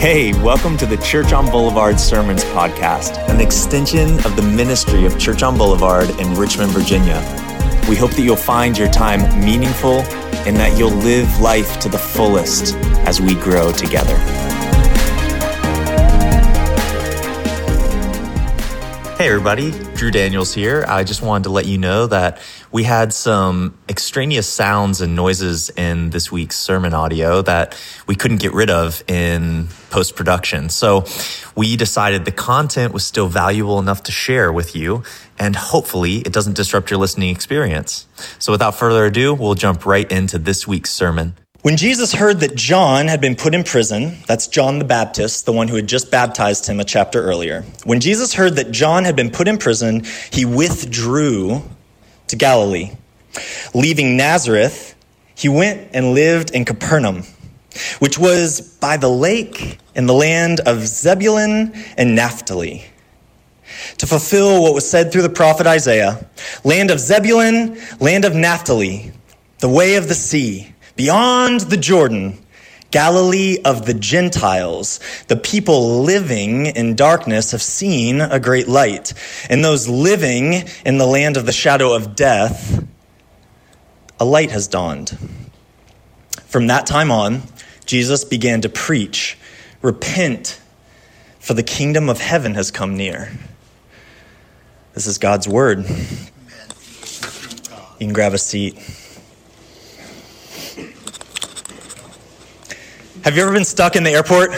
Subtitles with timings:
[0.00, 5.16] Hey, welcome to the Church on Boulevard Sermons podcast, an extension of the ministry of
[5.16, 7.20] Church on Boulevard in Richmond, Virginia.
[7.88, 10.00] We hope that you'll find your time meaningful
[10.44, 12.74] and that you'll live life to the fullest
[13.06, 14.47] as we grow together.
[19.28, 20.86] Everybody, Drew Daniels here.
[20.88, 22.40] I just wanted to let you know that
[22.72, 28.38] we had some extraneous sounds and noises in this week's sermon audio that we couldn't
[28.38, 30.70] get rid of in post production.
[30.70, 31.04] So
[31.54, 35.02] we decided the content was still valuable enough to share with you,
[35.38, 38.06] and hopefully it doesn't disrupt your listening experience.
[38.38, 41.34] So without further ado, we'll jump right into this week's sermon.
[41.62, 45.52] When Jesus heard that John had been put in prison, that's John the Baptist, the
[45.52, 47.64] one who had just baptized him a chapter earlier.
[47.82, 51.64] When Jesus heard that John had been put in prison, he withdrew
[52.28, 52.92] to Galilee.
[53.74, 54.94] Leaving Nazareth,
[55.34, 57.24] he went and lived in Capernaum,
[57.98, 62.84] which was by the lake in the land of Zebulun and Naphtali.
[63.98, 66.24] To fulfill what was said through the prophet Isaiah,
[66.62, 69.10] land of Zebulun, land of Naphtali,
[69.58, 72.36] the way of the sea Beyond the Jordan,
[72.90, 79.14] Galilee of the Gentiles, the people living in darkness have seen a great light.
[79.48, 82.84] And those living in the land of the shadow of death,
[84.18, 85.16] a light has dawned.
[86.46, 87.42] From that time on,
[87.86, 89.38] Jesus began to preach
[89.82, 90.60] Repent,
[91.38, 93.30] for the kingdom of heaven has come near.
[94.94, 95.88] This is God's word.
[95.88, 95.96] You
[98.00, 98.76] can grab a seat.
[103.24, 104.50] Have you ever been stuck in the airport?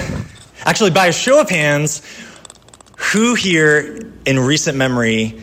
[0.64, 2.02] Actually, by a show of hands,
[3.12, 5.40] who here in recent memory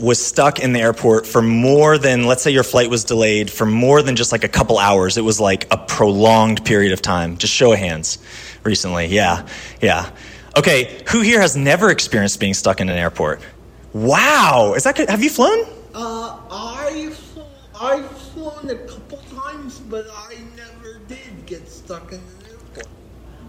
[0.00, 3.66] was stuck in the airport for more than, let's say your flight was delayed for
[3.66, 5.18] more than just like a couple hours?
[5.18, 7.36] It was like a prolonged period of time.
[7.36, 8.18] Just show of hands
[8.64, 9.06] recently.
[9.06, 9.46] Yeah,
[9.82, 10.10] yeah.
[10.56, 13.42] Okay, who here has never experienced being stuck in an airport?
[13.92, 15.10] Wow, is that good?
[15.10, 15.66] Have you flown?
[15.94, 17.38] Uh, I've,
[17.78, 22.20] I've flown a couple times, but I never did get stuck in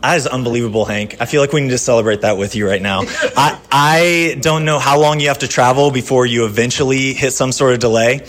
[0.02, 1.18] that is unbelievable, Hank.
[1.20, 3.02] I feel like we need to celebrate that with you right now.
[3.36, 7.52] I, I don't know how long you have to travel before you eventually hit some
[7.52, 8.20] sort of delay,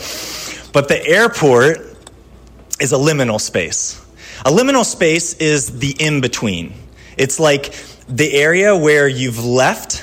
[0.72, 1.78] but the airport
[2.80, 4.04] is a liminal space.
[4.44, 6.72] A liminal space is the in between.
[7.16, 7.74] It's like
[8.08, 9.98] the area where you've left,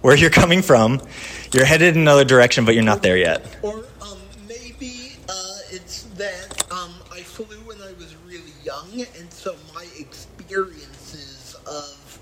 [0.00, 1.00] where you're coming from,
[1.52, 3.46] you're headed in another direction, but you're not there yet.
[3.62, 3.83] Or
[7.78, 12.18] when I was really young, and so my experiences of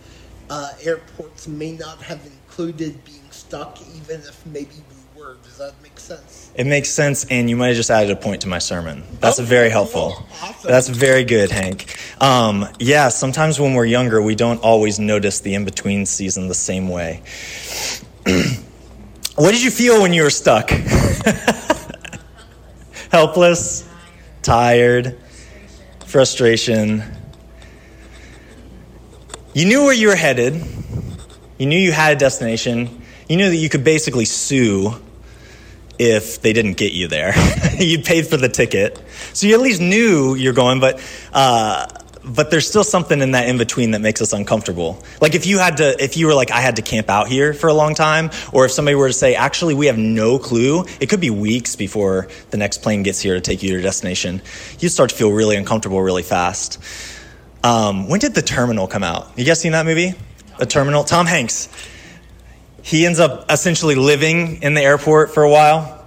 [0.50, 5.36] uh, airports may not have included being stuck, even if maybe we were.
[5.42, 6.50] Does that make sense?
[6.54, 9.02] It makes sense, and you might have just added a point to my sermon.
[9.20, 10.12] That's okay, very helpful.
[10.12, 10.26] Cool.
[10.42, 10.70] Awesome.
[10.70, 11.96] That's very good, Hank.
[12.20, 16.54] Um, yeah, sometimes when we're younger, we don't always notice the in between season the
[16.54, 17.22] same way.
[19.36, 20.70] what did you feel when you were stuck?
[23.10, 23.88] Helpless,
[24.42, 25.21] tired,
[26.12, 27.02] frustration
[29.54, 30.54] you knew where you were headed.
[31.58, 33.02] You knew you had a destination.
[33.28, 34.94] You knew that you could basically sue
[35.98, 37.34] if they didn't get you there.
[37.78, 38.98] you paid for the ticket.
[39.34, 41.02] So you at least knew you're going, but,
[41.34, 41.86] uh,
[42.24, 45.02] but there's still something in that in between that makes us uncomfortable.
[45.20, 47.52] Like if you had to, if you were like, I had to camp out here
[47.52, 50.84] for a long time, or if somebody were to say, actually, we have no clue,
[51.00, 53.82] it could be weeks before the next plane gets here to take you to your
[53.82, 54.40] destination,
[54.78, 56.80] you start to feel really uncomfortable really fast.
[57.64, 59.36] Um, when did The Terminal come out?
[59.36, 60.14] You guys seen that movie?
[60.58, 61.04] The Terminal?
[61.04, 61.68] Tom Hanks.
[62.82, 66.04] He ends up essentially living in the airport for a while.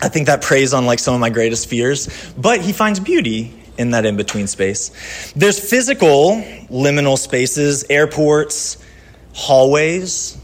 [0.00, 3.54] I think that preys on like some of my greatest fears, but he finds beauty
[3.78, 5.32] in that in between space.
[5.34, 8.84] There's physical liminal spaces, airports,
[9.32, 10.36] hallways,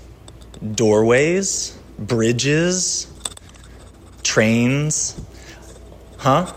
[0.75, 3.07] doorways, bridges,
[4.23, 5.21] trains,
[6.17, 6.53] huh?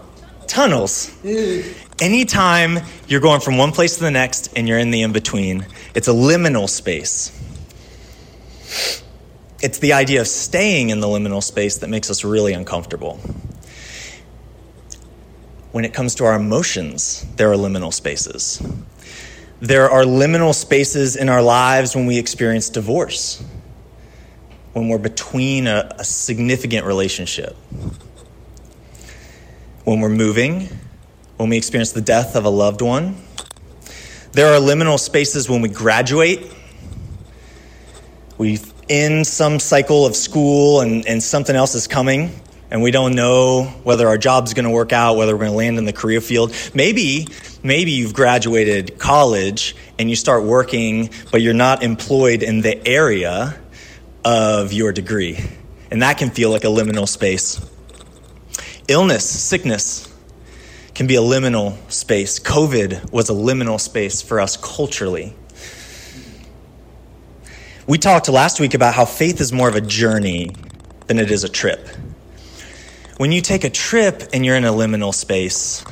[0.47, 1.11] Tunnels.
[1.99, 5.65] Anytime you're going from one place to the next and you're in the in between,
[5.95, 7.33] it's a liminal space.
[9.61, 13.19] It's the idea of staying in the liminal space that makes us really uncomfortable.
[15.71, 18.61] When it comes to our emotions, there are liminal spaces.
[19.59, 23.43] There are liminal spaces in our lives when we experience divorce,
[24.73, 27.55] when we're between a, a significant relationship,
[29.83, 30.69] when we're moving
[31.37, 33.15] when we experience the death of a loved one.
[34.31, 36.51] There are liminal spaces when we graduate.
[38.37, 38.59] We
[38.89, 42.31] end some cycle of school and, and something else is coming.
[42.69, 45.57] And we don't know whether our job's going to work out, whether we're going to
[45.57, 46.53] land in the career field.
[46.73, 47.27] Maybe,
[47.63, 53.57] maybe you've graduated college and you start working, but you're not employed in the area
[54.25, 55.39] of your degree.
[55.89, 57.65] And that can feel like a liminal space.
[58.89, 60.13] Illness, sickness
[60.93, 62.39] can be a liminal space.
[62.39, 65.33] COVID was a liminal space for us culturally.
[67.85, 70.51] We talked last week about how faith is more of a journey
[71.05, 71.87] than it is a trip.
[73.17, 75.83] When you take a trip and you're in a liminal space,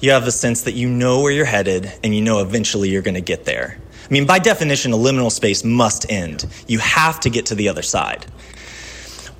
[0.00, 3.02] you have the sense that you know where you're headed and you know eventually you're
[3.02, 3.78] going to get there.
[4.04, 6.44] I mean, by definition, a liminal space must end.
[6.66, 8.26] You have to get to the other side.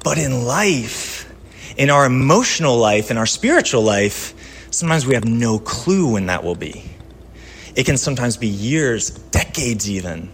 [0.02, 1.30] But in life,
[1.76, 4.34] in our emotional life, in our spiritual life,
[4.70, 6.82] sometimes we have no clue when that will be.
[7.76, 10.30] It can sometimes be years, decades even.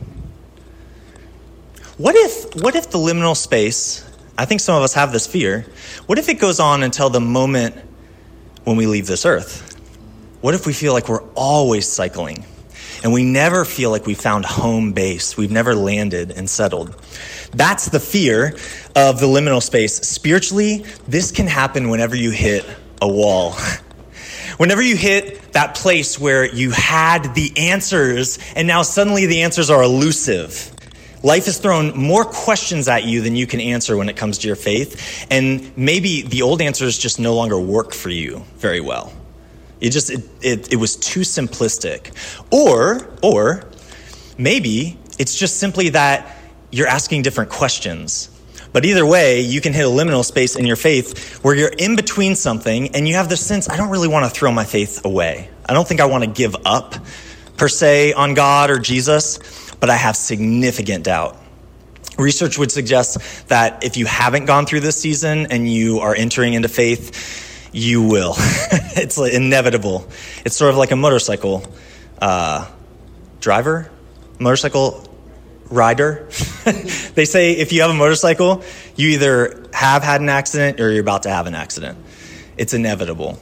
[1.96, 4.03] What if, what if the liminal space,
[4.36, 5.66] I think some of us have this fear,
[6.06, 7.76] what if it goes on until the moment
[8.64, 9.78] when we leave this earth?
[10.40, 12.44] What if we feel like we're always cycling
[13.02, 15.36] and we never feel like we found home base?
[15.36, 17.00] We've never landed and settled.
[17.52, 18.56] That's the fear
[18.96, 19.96] of the liminal space.
[19.98, 22.66] Spiritually, this can happen whenever you hit
[23.00, 23.56] a wall.
[24.56, 29.68] Whenever you hit that place where you had the answers and now suddenly the answers
[29.68, 30.73] are elusive.
[31.24, 34.46] Life has thrown more questions at you than you can answer when it comes to
[34.46, 35.26] your faith.
[35.30, 39.10] And maybe the old answers just no longer work for you very well.
[39.80, 42.12] It just, it, it, it was too simplistic.
[42.52, 43.64] Or, or
[44.36, 46.36] maybe it's just simply that
[46.70, 48.28] you're asking different questions.
[48.74, 51.96] But either way, you can hit a liminal space in your faith where you're in
[51.96, 55.06] between something and you have the sense, I don't really want to throw my faith
[55.06, 55.48] away.
[55.64, 56.96] I don't think I want to give up
[57.56, 59.38] per se on God or Jesus
[59.84, 61.36] but I have significant doubt.
[62.16, 66.54] Research would suggest that if you haven't gone through this season and you are entering
[66.54, 68.32] into faith, you will.
[68.38, 70.08] it's inevitable.
[70.42, 71.70] It's sort of like a motorcycle
[72.18, 72.66] uh,
[73.40, 73.90] driver,
[74.38, 75.06] motorcycle
[75.68, 76.30] rider.
[77.14, 78.64] they say if you have a motorcycle,
[78.96, 81.98] you either have had an accident or you're about to have an accident.
[82.56, 83.38] It's inevitable.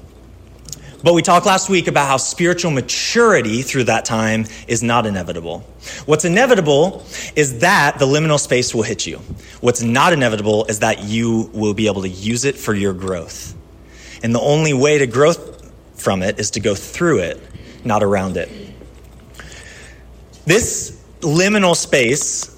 [1.02, 5.60] But we talked last week about how spiritual maturity through that time is not inevitable.
[6.06, 7.04] What's inevitable
[7.34, 9.19] is that the liminal space will hit you.
[9.60, 13.54] What's not inevitable is that you will be able to use it for your growth.
[14.22, 15.32] And the only way to grow
[15.94, 17.40] from it is to go through it,
[17.84, 18.49] not around it.
[20.44, 22.54] This liminal space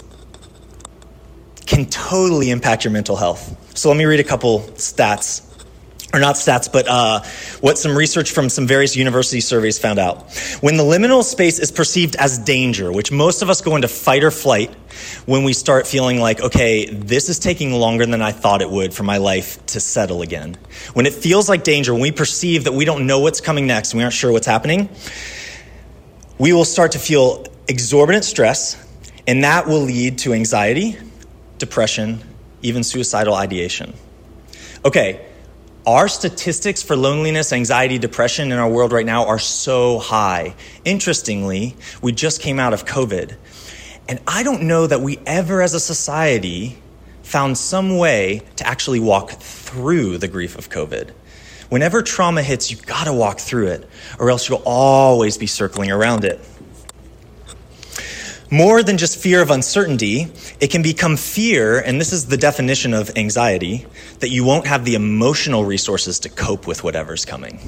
[1.65, 3.57] can totally impact your mental health.
[3.77, 5.44] So let me read a couple stats
[6.15, 7.21] or not stats, but uh,
[7.61, 10.33] what some research from some various university surveys found out.
[10.61, 14.23] When the liminal space is perceived as danger, which most of us go into fight
[14.23, 14.73] or flight
[15.27, 18.95] when we start feeling like, okay, this is taking longer than I thought it would
[18.95, 20.57] for my life to settle again.
[20.93, 23.93] When it feels like danger, when we perceive that we don't know what's coming next,
[23.93, 24.89] we aren't sure what's happening,
[26.39, 28.81] we will start to feel exorbitant stress,
[29.27, 30.97] and that will lead to anxiety,
[31.59, 32.23] depression,
[32.63, 33.95] even suicidal ideation.
[34.85, 35.27] Okay,
[35.87, 40.55] our statistics for loneliness, anxiety, depression in our world right now are so high.
[40.85, 43.37] Interestingly, we just came out of COVID.
[44.09, 46.79] And I don't know that we ever as a society
[47.23, 51.11] found some way to actually walk through the grief of COVID.
[51.69, 53.89] Whenever trauma hits, you've got to walk through it,
[54.19, 56.41] or else you'll always be circling around it.
[58.51, 60.29] More than just fear of uncertainty,
[60.61, 63.87] it can become fear, and this is the definition of anxiety,
[64.21, 67.59] that you won't have the emotional resources to cope with whatever's coming.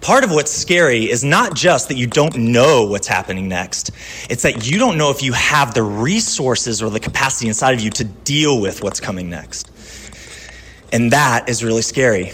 [0.00, 3.90] Part of what's scary is not just that you don't know what's happening next,
[4.28, 7.80] it's that you don't know if you have the resources or the capacity inside of
[7.80, 9.70] you to deal with what's coming next.
[10.92, 12.32] And that is really scary.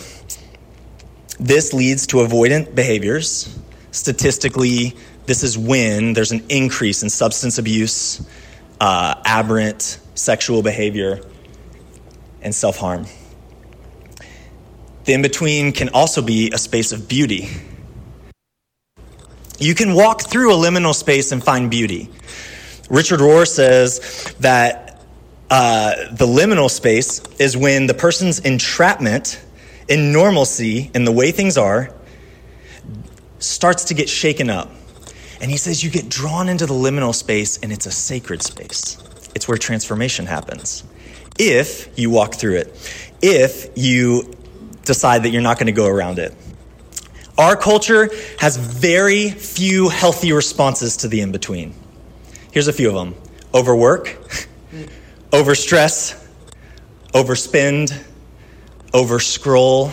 [1.40, 3.58] This leads to avoidant behaviors.
[3.90, 8.26] Statistically, this is when there's an increase in substance abuse,
[8.80, 11.20] uh, aberrant sexual behavior,
[12.42, 13.06] and self harm.
[15.04, 17.48] The in between can also be a space of beauty.
[19.58, 22.10] You can walk through a liminal space and find beauty.
[22.90, 25.00] Richard Rohr says that
[25.50, 29.40] uh, the liminal space is when the person's entrapment
[29.88, 31.94] in normalcy in the way things are
[33.38, 34.70] starts to get shaken up
[35.44, 38.96] and he says you get drawn into the liminal space and it's a sacred space.
[39.34, 40.84] It's where transformation happens.
[41.38, 44.32] If you walk through it, if you
[44.84, 46.34] decide that you're not going to go around it.
[47.36, 48.08] Our culture
[48.38, 51.74] has very few healthy responses to the in between.
[52.50, 53.14] Here's a few of them
[53.52, 54.06] overwork,
[55.30, 56.26] overstress,
[57.12, 58.02] overspend,
[58.94, 59.90] over scroll.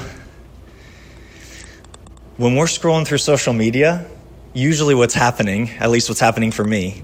[2.38, 4.08] When we're scrolling through social media,
[4.54, 7.04] usually what's happening, at least what's happening for me,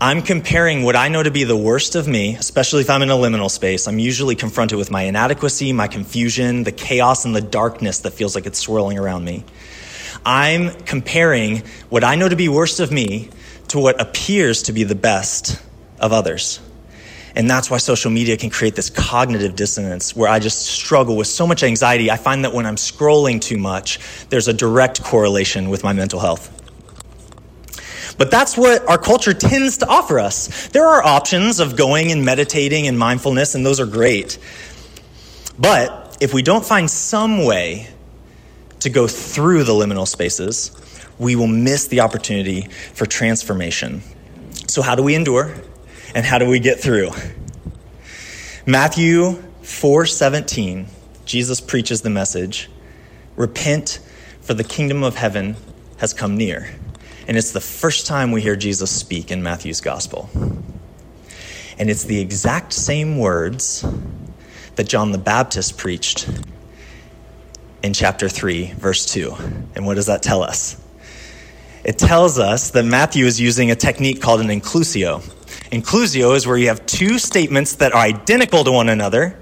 [0.00, 3.10] I'm comparing what I know to be the worst of me, especially if I'm in
[3.10, 3.88] a liminal space.
[3.88, 8.36] I'm usually confronted with my inadequacy, my confusion, the chaos and the darkness that feels
[8.36, 9.44] like it's swirling around me.
[10.24, 13.30] I'm comparing what I know to be worst of me
[13.68, 15.60] to what appears to be the best
[15.98, 16.60] of others.
[17.34, 21.26] And that's why social media can create this cognitive dissonance where I just struggle with
[21.26, 22.10] so much anxiety.
[22.10, 26.20] I find that when I'm scrolling too much, there's a direct correlation with my mental
[26.20, 26.54] health.
[28.18, 30.66] But that's what our culture tends to offer us.
[30.68, 34.38] There are options of going and meditating and mindfulness, and those are great.
[35.58, 37.88] But if we don't find some way
[38.80, 40.72] to go through the liminal spaces,
[41.18, 44.02] we will miss the opportunity for transformation.
[44.66, 45.54] So, how do we endure?
[46.14, 47.10] And how do we get through?
[48.66, 50.86] Matthew 4:17,
[51.24, 52.68] Jesus preaches the message,
[53.36, 54.00] repent
[54.40, 55.56] for the kingdom of heaven
[55.98, 56.70] has come near.
[57.28, 60.30] And it's the first time we hear Jesus speak in Matthew's gospel.
[61.78, 63.86] And it's the exact same words
[64.76, 66.26] that John the Baptist preached
[67.82, 69.34] in chapter 3, verse 2.
[69.74, 70.82] And what does that tell us?
[71.84, 75.20] It tells us that Matthew is using a technique called an inclusio.
[75.70, 79.38] Inclusio is where you have two statements that are identical to one another,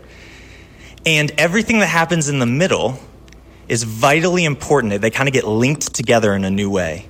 [1.06, 2.98] and everything that happens in the middle
[3.68, 5.00] is vitally important.
[5.00, 7.06] They kind of get linked together in a new way.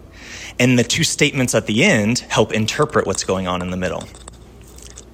[0.59, 4.05] And the two statements at the end help interpret what's going on in the middle.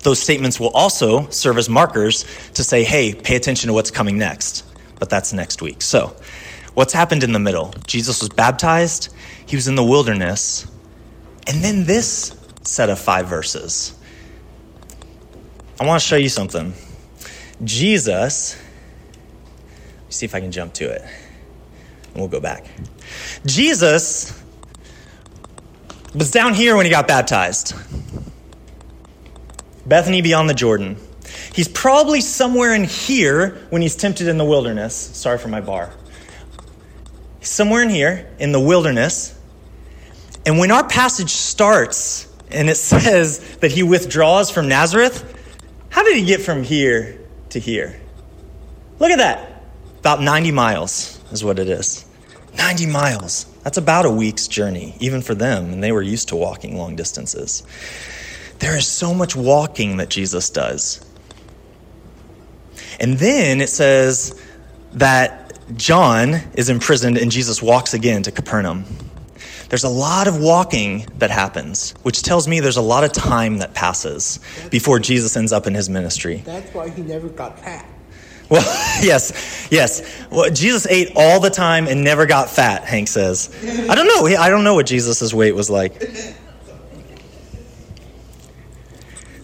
[0.01, 4.19] Those statements will also serve as markers to say, hey, pay attention to what's coming
[4.19, 4.65] next.
[4.99, 5.83] But that's next week.
[5.83, 6.17] So,
[6.75, 7.75] what's happened in the middle?
[7.87, 9.13] Jesus was baptized,
[9.47, 10.67] he was in the wilderness,
[11.47, 13.95] and then this set of five verses.
[15.81, 16.75] I want to show you something.
[17.65, 18.61] Jesus,
[20.09, 22.67] see if I can jump to it, and we'll go back.
[23.47, 24.42] Jesus
[26.15, 27.75] was down here when he got baptized.
[29.87, 30.97] Bethany beyond the Jordan.
[31.55, 34.95] He's probably somewhere in here when he's tempted in the wilderness.
[34.95, 35.93] Sorry for my bar.
[37.41, 39.39] Somewhere in here in the wilderness.
[40.47, 45.29] And when our passage starts and it says that he withdraws from Nazareth,
[45.91, 47.19] how did he get from here
[47.51, 48.01] to here?
[48.99, 49.63] Look at that.
[49.99, 52.05] About 90 miles is what it is.
[52.57, 53.52] 90 miles.
[53.63, 56.97] That's about a week's journey, even for them, and they were used to walking long
[56.97, 57.63] distances.
[58.59, 61.05] There is so much walking that Jesus does.
[63.01, 64.41] And then it says
[64.93, 68.85] that John is imprisoned and Jesus walks again to Capernaum.
[69.69, 73.59] There's a lot of walking that happens, which tells me there's a lot of time
[73.59, 74.39] that passes
[74.71, 76.43] before Jesus ends up in his ministry.
[76.45, 77.87] That's why he never got fat.
[78.53, 78.61] Well,
[79.03, 80.27] yes, yes.
[80.31, 83.49] Well, Jesus ate all the time and never got fat, Hank says.
[83.89, 84.27] I don't know.
[84.37, 85.99] I don't know what Jesus' weight was like.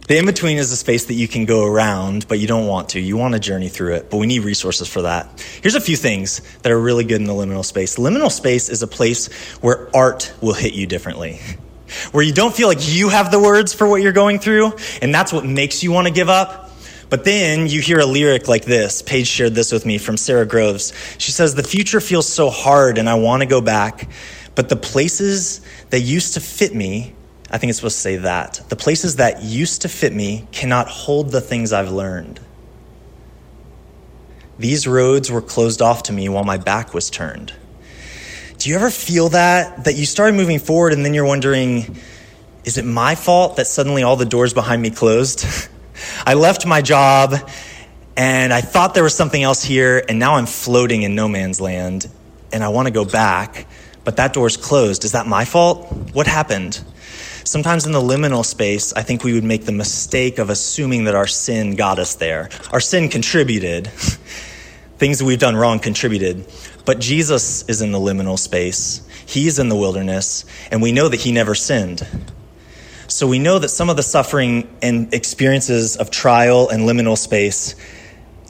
[0.09, 2.91] The in between is a space that you can go around, but you don't want
[2.91, 3.01] to.
[3.01, 5.43] You want to journey through it, but we need resources for that.
[5.63, 7.97] Here's a few things that are really good in the liminal space.
[7.97, 11.41] Liminal space is a place where art will hit you differently,
[12.13, 15.15] where you don't feel like you have the words for what you're going through, and
[15.15, 16.68] that's what makes you want to give up.
[17.11, 19.03] But then you hear a lyric like this.
[19.03, 20.93] Paige shared this with me from Sara Groves.
[21.19, 24.09] She says, The future feels so hard and I want to go back,
[24.55, 25.61] but the places
[25.91, 27.15] that used to fit me
[27.51, 28.61] I think it's supposed to say that.
[28.69, 32.41] The places that used to fit me cannot hold the things I've learned.
[34.59, 37.55] These roads were closed off to me while my back was turned.
[38.59, 39.85] Do you ever feel that?
[39.85, 41.97] That you started moving forward and then you're wondering,
[42.65, 45.47] is it my fault that suddenly all the doors behind me closed?
[46.29, 47.37] I left my job
[48.15, 51.59] and I thought there was something else here and now I'm floating in no man's
[51.59, 52.07] land
[52.53, 53.67] and I want to go back,
[54.05, 55.07] but that door's closed.
[55.07, 55.91] Is that my fault?
[56.13, 56.85] What happened?
[57.45, 61.15] Sometimes in the liminal space, I think we would make the mistake of assuming that
[61.15, 62.51] our sin got us there.
[62.73, 63.87] Our sin contributed.
[64.99, 66.45] Things that we've done wrong contributed.
[66.85, 69.01] But Jesus is in the liminal space.
[69.25, 72.07] He's in the wilderness, and we know that he never sinned.
[73.19, 77.75] So we know that some of the suffering and experiences of trial and liminal space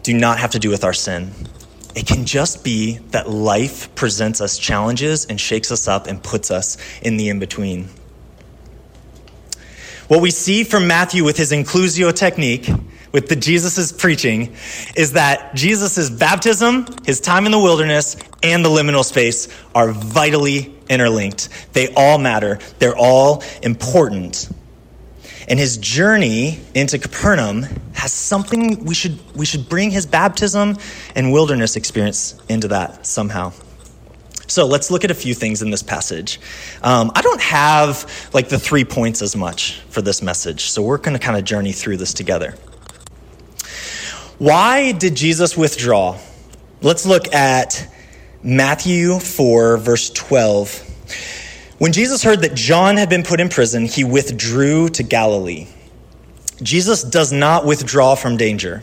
[0.03, 1.33] do not have to do with our sin.
[1.95, 6.51] It can just be that life presents us challenges and shakes us up and puts
[6.51, 7.89] us in the in between.
[10.09, 12.69] What we see from Matthew with his inclusio technique,
[13.11, 14.55] with the Jesus' preaching,
[14.95, 20.77] is that Jesus' baptism, his time in the wilderness, and the liminal space are vitally
[20.91, 21.49] interlinked.
[21.73, 22.59] They all matter.
[22.79, 24.51] They're all important.
[25.49, 27.65] And his journey into Capernaum
[27.95, 30.77] has something we should, we should bring his baptism
[31.17, 33.53] and wilderness experience into that somehow.
[34.47, 36.39] So let's look at a few things in this passage.
[36.83, 40.99] Um, I don't have like the three points as much for this message, so we're
[40.99, 42.55] going to kind of journey through this together.
[44.39, 46.19] Why did Jesus withdraw?
[46.81, 47.93] Let's look at
[48.43, 50.88] Matthew 4, verse 12.
[51.79, 55.69] When Jesus heard that John had been put in prison, he withdrew to Galilee.
[56.61, 58.83] Jesus does not withdraw from danger.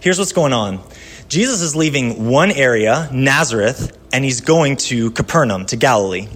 [0.00, 0.80] Here's what's going on
[1.28, 6.26] Jesus is leaving one area, Nazareth, and he's going to Capernaum, to Galilee.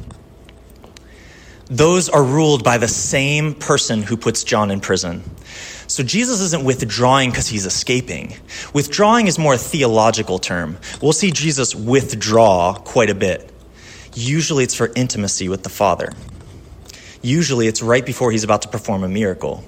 [1.66, 5.24] Those are ruled by the same person who puts John in prison.
[5.88, 8.36] So Jesus isn't withdrawing because he's escaping.
[8.72, 10.78] Withdrawing is more a theological term.
[11.02, 13.52] We'll see Jesus withdraw quite a bit.
[14.18, 16.12] Usually it's for intimacy with the Father.
[17.22, 19.64] Usually it's right before he's about to perform a miracle.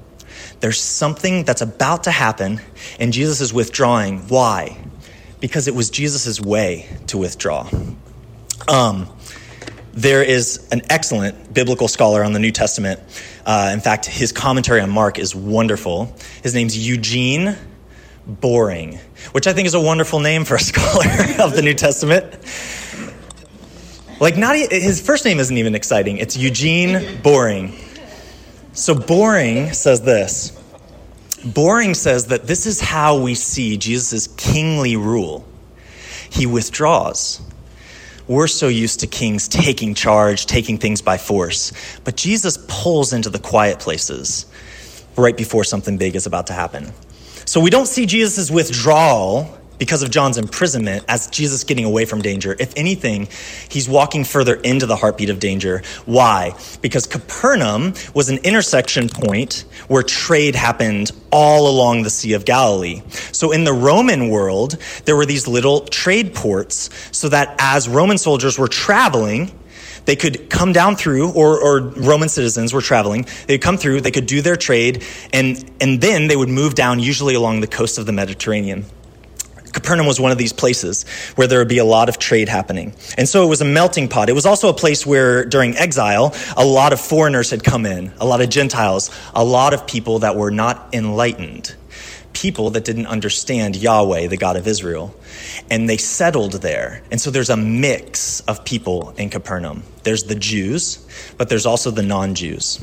[0.60, 2.60] There's something that's about to happen,
[2.98, 4.28] and Jesus is withdrawing.
[4.28, 4.76] Why?
[5.40, 7.68] because it was Jesus' way to withdraw.
[8.68, 9.08] Um,
[9.92, 13.00] there is an excellent biblical scholar on the New Testament.
[13.44, 16.14] Uh, in fact, his commentary on Mark is wonderful.
[16.42, 17.56] His name's Eugene
[18.26, 19.00] Boring,
[19.32, 22.24] which I think is a wonderful name for a scholar of the New Testament.
[24.20, 26.18] Like, not his first name isn't even exciting.
[26.18, 27.74] It's Eugene Boring.
[28.74, 30.56] So Boring says this
[31.44, 35.46] Boring says that this is how we see Jesus' kingly rule.
[36.28, 37.40] He withdraws.
[38.28, 41.72] We're so used to kings taking charge, taking things by force.
[42.04, 44.46] But Jesus pulls into the quiet places
[45.16, 46.92] right before something big is about to happen.
[47.46, 52.20] So we don't see Jesus' withdrawal because of John's imprisonment as Jesus getting away from
[52.20, 52.54] danger.
[52.60, 53.28] If anything,
[53.68, 55.82] he's walking further into the heartbeat of danger.
[56.04, 56.54] Why?
[56.82, 63.02] Because Capernaum was an intersection point where trade happened all along the Sea of Galilee.
[63.32, 68.18] So in the Roman world, there were these little trade ports so that as Roman
[68.18, 69.50] soldiers were traveling,
[70.04, 73.26] they could come down through, or, or, Roman citizens were traveling.
[73.46, 77.00] They'd come through, they could do their trade, and, and then they would move down,
[77.00, 78.86] usually along the coast of the Mediterranean.
[79.72, 81.04] Capernaum was one of these places
[81.36, 82.92] where there would be a lot of trade happening.
[83.16, 84.28] And so it was a melting pot.
[84.28, 88.12] It was also a place where, during exile, a lot of foreigners had come in,
[88.18, 91.74] a lot of Gentiles, a lot of people that were not enlightened,
[92.32, 95.14] people that didn't understand Yahweh, the God of Israel.
[95.70, 97.02] And they settled there.
[97.10, 99.84] And so there's a mix of people in Capernaum.
[100.02, 101.06] There's the Jews,
[101.36, 102.80] but there's also the non Jews.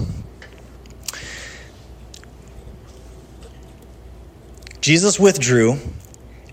[4.79, 5.79] Jesus withdrew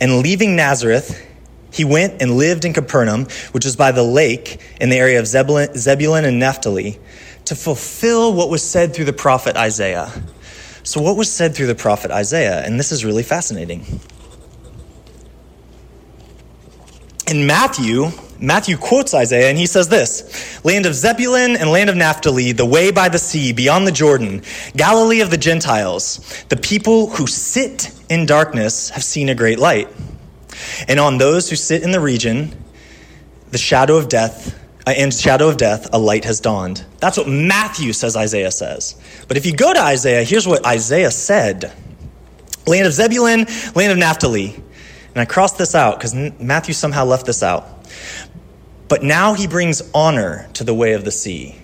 [0.00, 1.24] and leaving Nazareth,
[1.72, 5.26] he went and lived in Capernaum, which is by the lake in the area of
[5.26, 6.98] Zebulun, and Naphtali,
[7.46, 10.10] to fulfill what was said through the prophet Isaiah.
[10.84, 12.62] So, what was said through the prophet Isaiah?
[12.64, 13.84] And this is really fascinating.
[17.26, 21.96] In Matthew, Matthew quotes Isaiah and he says this Land of Zebulun and land of
[21.96, 24.42] Naphtali, the way by the sea, beyond the Jordan,
[24.76, 29.88] Galilee of the Gentiles, the people who sit in darkness have seen a great light.
[30.88, 32.54] And on those who sit in the region,
[33.50, 36.84] the shadow of death, uh, and shadow of death, a light has dawned.
[37.00, 39.00] That's what Matthew says Isaiah says.
[39.28, 41.72] But if you go to Isaiah, here's what Isaiah said
[42.66, 44.54] Land of Zebulun, land of Naphtali.
[44.54, 47.86] And I crossed this out because Matthew somehow left this out.
[48.88, 51.56] But now he brings honor to the way of the sea.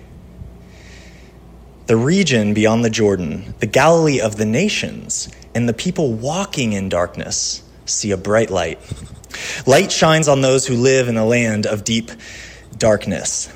[1.87, 6.89] The region beyond the Jordan, the Galilee of the nations, and the people walking in
[6.89, 8.79] darkness see a bright light.
[9.65, 12.11] Light shines on those who live in a land of deep
[12.77, 13.51] darkness.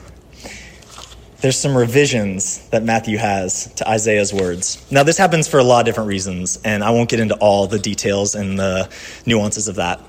[1.42, 4.84] There's some revisions that Matthew has to Isaiah's words.
[4.90, 7.68] Now, this happens for a lot of different reasons, and I won't get into all
[7.68, 8.90] the details and the
[9.26, 10.02] nuances of that.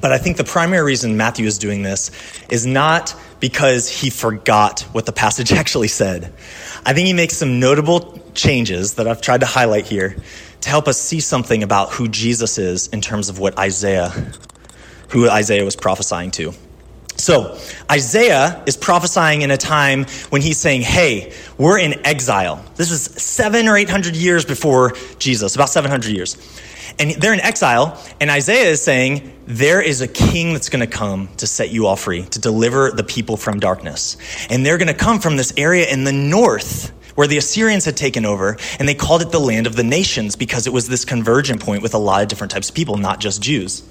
[0.00, 2.10] But I think the primary reason Matthew is doing this
[2.50, 6.32] is not because he forgot what the passage actually said.
[6.84, 10.16] I think he makes some notable changes that I've tried to highlight here
[10.64, 14.08] to help us see something about who Jesus is in terms of what Isaiah,
[15.10, 16.54] who Isaiah was prophesying to.
[17.16, 17.58] So,
[17.92, 22.64] Isaiah is prophesying in a time when he's saying, Hey, we're in exile.
[22.76, 26.36] This is seven or eight hundred years before Jesus, about 700 years.
[26.98, 30.90] And they're in exile, and Isaiah is saying, There is a king that's going to
[30.90, 34.16] come to set you all free, to deliver the people from darkness.
[34.48, 37.96] And they're going to come from this area in the north where the Assyrians had
[37.96, 41.04] taken over, and they called it the land of the nations because it was this
[41.04, 43.82] convergent point with a lot of different types of people, not just Jews.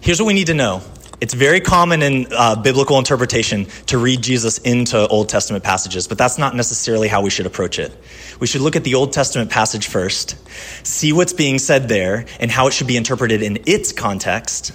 [0.00, 0.82] Here's what we need to know
[1.20, 6.16] It's very common in uh, biblical interpretation to read Jesus into Old Testament passages, but
[6.16, 7.92] that's not necessarily how we should approach it.
[8.38, 10.36] We should look at the Old Testament passage first,
[10.86, 14.72] see what's being said there, and how it should be interpreted in its context.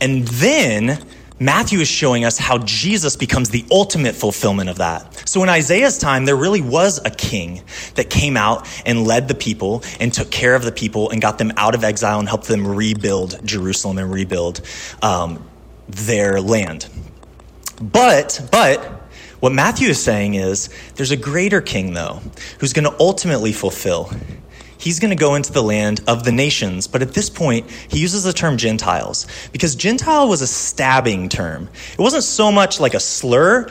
[0.00, 0.98] And then
[1.40, 5.28] Matthew is showing us how Jesus becomes the ultimate fulfillment of that.
[5.28, 7.62] So in Isaiah's time, there really was a king
[7.94, 11.38] that came out and led the people and took care of the people and got
[11.38, 14.60] them out of exile and helped them rebuild Jerusalem and rebuild
[15.00, 15.44] um,
[15.88, 16.88] their land.
[17.80, 18.98] But, but,
[19.40, 22.20] what Matthew is saying is there's a greater king, though,
[22.58, 24.10] who's going to ultimately fulfill.
[24.78, 27.98] He's going to go into the land of the nations, but at this point, he
[27.98, 31.68] uses the term Gentiles because Gentile was a stabbing term.
[31.92, 33.68] It wasn't so much like a slur,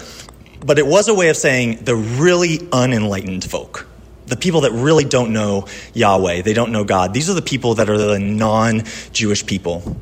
[0.60, 3.88] but it was a way of saying the really unenlightened folk.
[4.26, 7.13] The people that really don't know Yahweh, they don't know God.
[7.13, 9.96] These are the people that are the non Jewish people.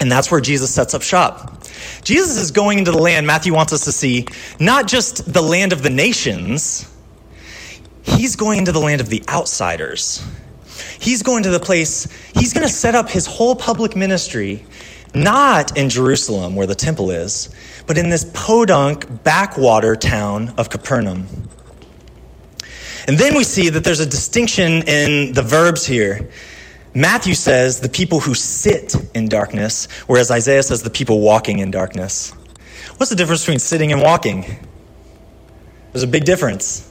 [0.00, 1.62] And that's where Jesus sets up shop.
[2.02, 4.26] Jesus is going into the land Matthew wants us to see,
[4.58, 6.90] not just the land of the nations,
[8.02, 10.22] he's going into the land of the outsiders.
[10.98, 14.64] He's going to the place, he's going to set up his whole public ministry
[15.14, 17.48] not in Jerusalem where the temple is,
[17.86, 21.26] but in this podunk backwater town of Capernaum.
[23.08, 26.30] And then we see that there's a distinction in the verbs here.
[26.94, 31.70] Matthew says the people who sit in darkness, whereas Isaiah says the people walking in
[31.70, 32.32] darkness.
[32.96, 34.44] What's the difference between sitting and walking?
[35.92, 36.89] There's a big difference.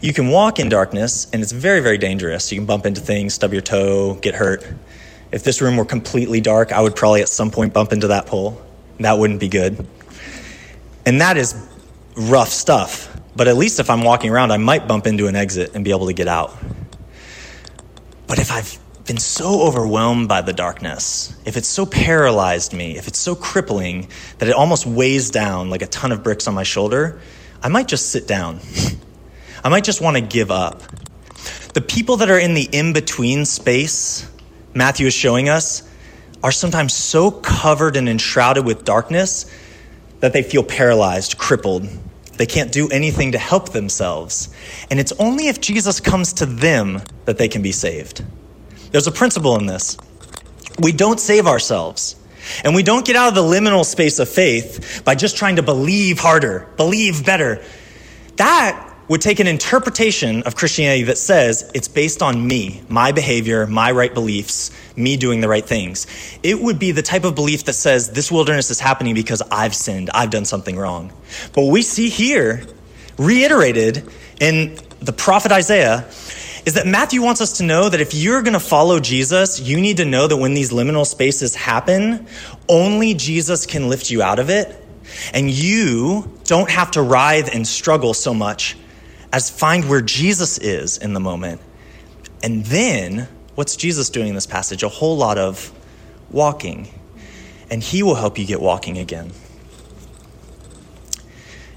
[0.00, 2.50] You can walk in darkness, and it's very, very dangerous.
[2.50, 4.66] You can bump into things, stub your toe, get hurt.
[5.30, 8.26] If this room were completely dark, I would probably at some point bump into that
[8.26, 8.60] pole.
[8.98, 9.86] That wouldn't be good.
[11.04, 11.54] And that is
[12.16, 13.14] rough stuff.
[13.36, 15.90] But at least if I'm walking around, I might bump into an exit and be
[15.90, 16.56] able to get out.
[18.26, 23.06] But if I've been so overwhelmed by the darkness, if it's so paralyzed me, if
[23.06, 24.08] it's so crippling
[24.38, 27.20] that it almost weighs down like a ton of bricks on my shoulder,
[27.62, 28.60] I might just sit down.
[29.62, 30.82] I might just want to give up.
[31.74, 34.28] The people that are in the in between space,
[34.74, 35.88] Matthew is showing us,
[36.42, 39.46] are sometimes so covered and enshrouded with darkness
[40.20, 41.88] that they feel paralyzed, crippled.
[42.36, 44.48] They can't do anything to help themselves.
[44.90, 48.24] And it's only if Jesus comes to them that they can be saved.
[48.90, 49.96] There's a principle in this.
[50.80, 52.16] We don't save ourselves.
[52.64, 55.62] And we don't get out of the liminal space of faith by just trying to
[55.62, 57.62] believe harder, believe better.
[58.36, 63.66] That would take an interpretation of Christianity that says it's based on me, my behavior,
[63.66, 66.06] my right beliefs, me doing the right things.
[66.44, 69.74] It would be the type of belief that says this wilderness is happening because I've
[69.74, 71.12] sinned, I've done something wrong.
[71.52, 72.64] But what we see here,
[73.18, 76.06] reiterated in the prophet Isaiah,
[76.64, 79.80] is that Matthew wants us to know that if you're going to follow Jesus, you
[79.80, 82.28] need to know that when these liminal spaces happen,
[82.68, 84.68] only Jesus can lift you out of it.
[85.34, 88.76] And you don't have to writhe and struggle so much
[89.32, 91.60] as find where Jesus is in the moment.
[92.42, 94.82] And then, what's Jesus doing in this passage?
[94.82, 95.72] A whole lot of
[96.30, 96.88] walking.
[97.70, 99.32] And he will help you get walking again.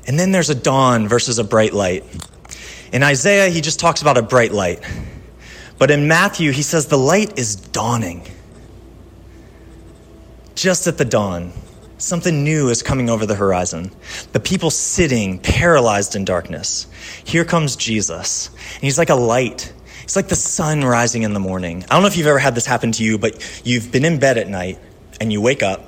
[0.07, 2.03] And then there's a dawn versus a bright light.
[2.91, 4.81] In Isaiah, he just talks about a bright light.
[5.77, 8.27] But in Matthew, he says the light is dawning.
[10.55, 11.51] Just at the dawn,
[12.03, 13.91] something new is coming over the horizon.
[14.33, 16.87] The people sitting paralyzed in darkness.
[17.23, 18.47] Here comes Jesus.
[18.47, 19.71] And he's like a light.
[20.01, 21.83] He's like the sun rising in the morning.
[21.83, 24.19] I don't know if you've ever had this happen to you, but you've been in
[24.19, 24.79] bed at night
[25.21, 25.81] and you wake up,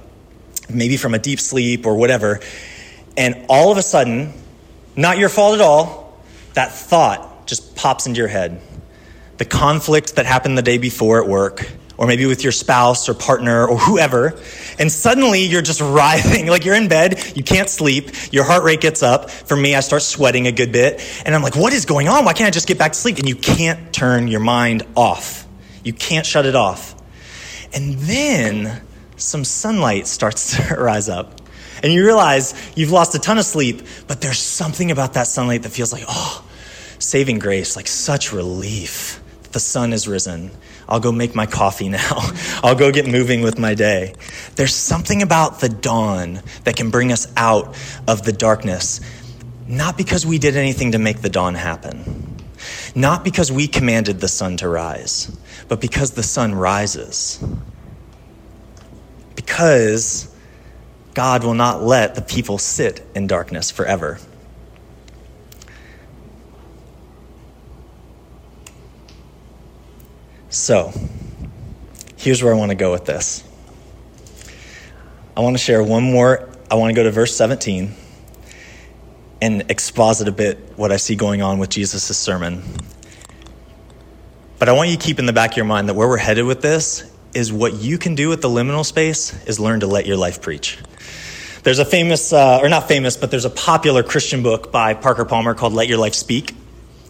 [0.70, 2.40] maybe from a deep sleep or whatever,
[3.18, 4.34] and all of a sudden,
[4.96, 6.18] not your fault at all,
[6.54, 8.62] that thought just pops into your head.
[9.38, 13.14] The conflict that happened the day before at work, or maybe with your spouse or
[13.14, 14.40] partner or whoever,
[14.80, 18.82] and suddenly you're just writhing, like you're in bed, you can't sleep, your heart rate
[18.82, 19.30] gets up.
[19.30, 22.26] For me, I start sweating a good bit, and I'm like, what is going on?
[22.26, 23.18] Why can't I just get back to sleep?
[23.18, 25.48] And you can't turn your mind off.
[25.84, 26.96] You can't shut it off.
[27.74, 28.82] And then
[29.18, 31.42] some sunlight starts to rise up.
[31.84, 35.64] And you realize you've lost a ton of sleep, but there's something about that sunlight
[35.64, 36.44] that feels like, oh,
[37.00, 39.22] saving grace, like such relief.
[39.52, 40.52] The sun has risen.
[40.88, 42.32] I'll go make my coffee now.
[42.64, 44.14] I'll go get moving with my day.
[44.56, 47.76] There's something about the dawn that can bring us out
[48.08, 49.02] of the darkness,
[49.68, 52.38] not because we did anything to make the dawn happen,
[52.94, 55.36] not because we commanded the sun to rise,
[55.68, 57.44] but because the sun rises.
[59.36, 60.34] Because
[61.14, 64.20] God will not let the people sit in darkness forever.
[70.56, 70.94] So,
[72.16, 73.44] here's where I want to go with this.
[75.36, 76.50] I want to share one more.
[76.72, 77.94] I want to go to verse 17
[79.42, 82.64] and exposit a bit what I see going on with Jesus' sermon.
[84.58, 86.16] But I want you to keep in the back of your mind that where we're
[86.16, 89.88] headed with this is what you can do with the liminal space is learn to
[89.88, 90.80] let your life preach.
[91.64, 95.26] There's a famous, uh, or not famous, but there's a popular Christian book by Parker
[95.26, 96.56] Palmer called Let Your Life Speak.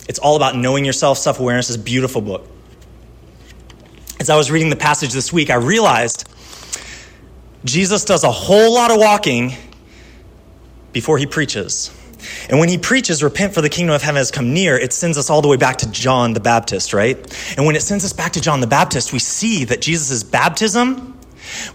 [0.09, 1.73] It's all about knowing yourself, self awareness.
[1.75, 2.49] A beautiful book.
[4.19, 6.29] As I was reading the passage this week, I realized
[7.65, 9.53] Jesus does a whole lot of walking
[10.93, 11.91] before he preaches.
[12.49, 15.17] And when he preaches, repent for the kingdom of heaven has come near, it sends
[15.17, 17.17] us all the way back to John the Baptist, right?
[17.57, 21.19] And when it sends us back to John the Baptist, we see that Jesus' baptism,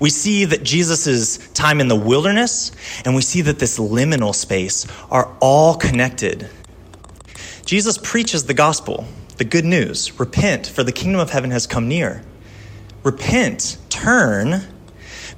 [0.01, 2.73] we see that Jesus' time in the wilderness,
[3.05, 6.49] and we see that this liminal space are all connected.
[7.65, 11.87] Jesus preaches the gospel, the good news repent, for the kingdom of heaven has come
[11.87, 12.25] near.
[13.03, 14.63] Repent, turn,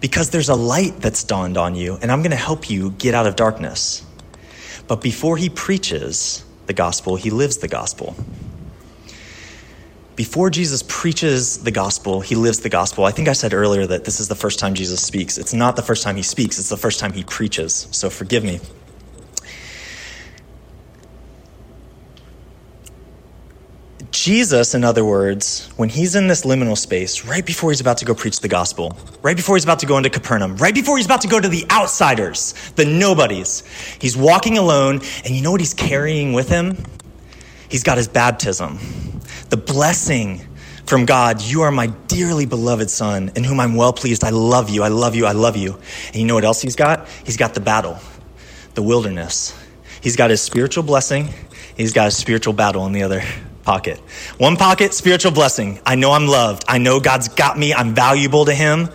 [0.01, 3.15] because there's a light that's dawned on you, and I'm going to help you get
[3.15, 4.05] out of darkness.
[4.89, 8.17] But before he preaches the gospel, he lives the gospel.
[10.17, 13.05] Before Jesus preaches the gospel, he lives the gospel.
[13.05, 15.39] I think I said earlier that this is the first time Jesus speaks.
[15.39, 17.89] It's not the first time he speaks, it's the first time he preaches.
[17.93, 18.61] So forgive me.
[24.13, 28.05] Jesus, in other words, when he's in this liminal space, right before he's about to
[28.05, 31.07] go preach the gospel, right before he's about to go into Capernaum, right before he's
[31.07, 33.65] about to go to the outsiders, the nobodies,
[33.99, 36.77] he's walking alone, and you know what he's carrying with him?
[37.71, 38.79] He's got his baptism,
[39.49, 40.47] the blessing
[40.85, 41.41] from God.
[41.41, 44.25] You are my dearly beloved son, in whom I'm well pleased.
[44.25, 45.79] I love you, I love you, I love you.
[46.09, 47.09] And you know what else he's got?
[47.25, 47.99] He's got the battle,
[48.75, 49.59] the wilderness.
[50.03, 51.31] He's got his spiritual blessing,
[51.79, 53.23] he's got his spiritual battle in the other
[53.63, 53.99] pocket.
[54.39, 55.81] One pocket, spiritual blessing.
[55.87, 56.65] I know I'm loved.
[56.69, 57.73] I know God's got me.
[57.73, 58.89] I'm valuable to Him.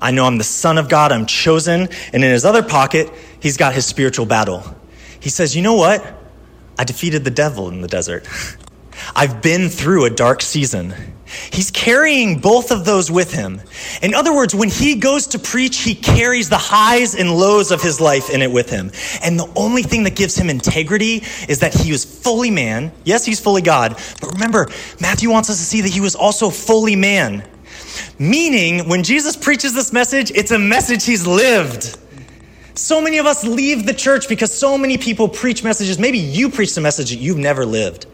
[0.00, 1.12] I know I'm the Son of God.
[1.12, 1.88] I'm chosen.
[2.12, 4.64] And in his other pocket, he's got his spiritual battle.
[5.20, 6.04] He says, You know what?
[6.78, 8.26] I defeated the devil in the desert.
[9.14, 10.94] I've been through a dark season.
[11.50, 13.60] He's carrying both of those with him.
[14.02, 17.82] In other words, when he goes to preach, he carries the highs and lows of
[17.82, 18.90] his life in it with him.
[19.22, 22.92] And the only thing that gives him integrity is that he was fully man.
[23.04, 23.98] Yes, he's fully God.
[24.20, 24.68] But remember,
[25.00, 27.44] Matthew wants us to see that he was also fully man.
[28.18, 31.98] Meaning, when Jesus preaches this message, it's a message he's lived.
[32.74, 35.98] So many of us leave the church because so many people preach messages.
[35.98, 38.06] Maybe you preached a message that you've never lived.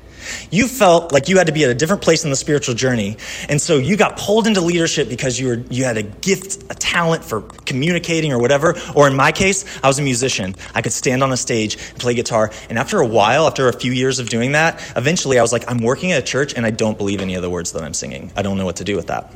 [0.50, 3.16] You felt like you had to be at a different place in the spiritual journey.
[3.48, 6.74] And so you got pulled into leadership because you were you had a gift, a
[6.74, 8.74] talent for communicating or whatever.
[8.94, 10.54] Or in my case, I was a musician.
[10.74, 12.50] I could stand on a stage and play guitar.
[12.68, 15.70] And after a while, after a few years of doing that, eventually I was like,
[15.70, 17.94] I'm working at a church and I don't believe any of the words that I'm
[17.94, 18.32] singing.
[18.36, 19.34] I don't know what to do with that.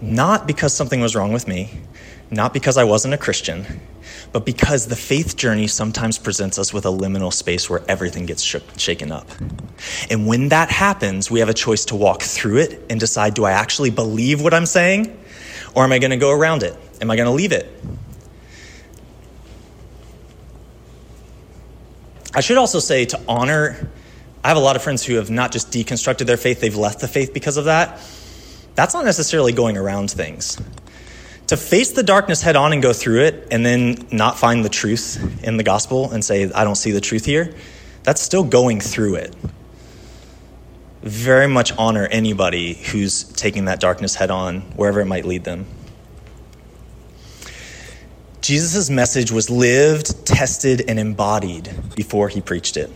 [0.00, 1.70] Not because something was wrong with me,
[2.30, 3.66] not because I wasn't a Christian,
[4.32, 8.42] but because the faith journey sometimes presents us with a liminal space where everything gets
[8.42, 9.28] shaken up.
[10.08, 13.44] And when that happens, we have a choice to walk through it and decide do
[13.44, 15.18] I actually believe what I'm saying,
[15.74, 16.76] or am I going to go around it?
[17.00, 17.68] Am I going to leave it?
[22.32, 23.90] I should also say to honor,
[24.44, 27.00] I have a lot of friends who have not just deconstructed their faith, they've left
[27.00, 28.00] the faith because of that.
[28.76, 30.56] That's not necessarily going around things
[31.50, 34.68] to face the darkness head on and go through it and then not find the
[34.68, 37.52] truth in the gospel and say, I don't see the truth here,
[38.04, 39.34] that's still going through it.
[41.02, 45.66] Very much honor anybody who's taking that darkness head on, wherever it might lead them.
[48.40, 52.92] Jesus' message was lived, tested, and embodied before he preached it.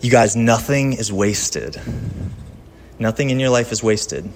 [0.00, 1.76] You guys, nothing is wasted.
[3.00, 4.30] Nothing in your life is wasted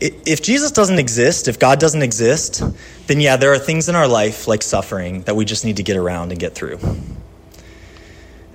[0.00, 2.62] if Jesus doesn't exist, if God doesn't exist,
[3.06, 5.82] then yeah, there are things in our life like suffering that we just need to
[5.82, 6.78] get around and get through.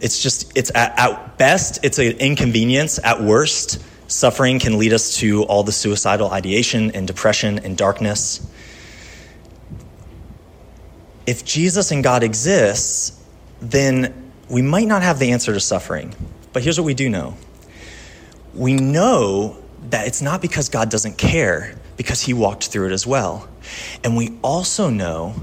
[0.01, 2.99] It's just, it's at, at best, it's an inconvenience.
[3.03, 8.45] At worst, suffering can lead us to all the suicidal ideation and depression and darkness.
[11.25, 13.23] If Jesus and God exists,
[13.61, 16.15] then we might not have the answer to suffering.
[16.53, 17.37] But here's what we do know
[18.53, 19.57] we know
[19.89, 23.47] that it's not because God doesn't care, because he walked through it as well.
[24.03, 25.35] And we also know